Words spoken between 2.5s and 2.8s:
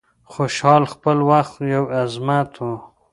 و.